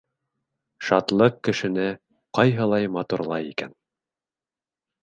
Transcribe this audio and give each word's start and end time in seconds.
Шатлыҡ 0.87 1.37
кешене 1.49 1.85
ҡайһылай 2.39 2.91
матурлай 2.99 3.53
икән! 3.53 3.79